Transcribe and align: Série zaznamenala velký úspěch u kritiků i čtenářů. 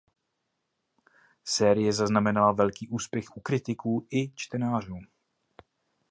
Série 1.43 1.93
zaznamenala 1.93 2.51
velký 2.51 2.87
úspěch 2.89 3.37
u 3.37 3.39
kritiků 3.39 4.07
i 4.11 4.31
čtenářů. 4.35 4.99